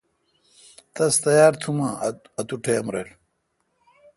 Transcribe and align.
تس 0.95 1.13
تیار 1.25 1.53
تھم 1.61 1.77
اؘ 2.05 2.09
اتو 2.39 2.55
ٹائم 2.63 2.85
رل۔ 2.93 3.09